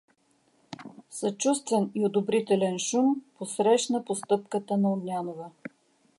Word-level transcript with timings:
Съчувствен 1.17 1.91
и 1.95 2.05
одобрителен 2.05 2.79
шум 2.79 3.15
посрещна 3.39 4.05
постъпката 4.05 4.77
на 4.77 4.93
Огнянова. 4.93 5.49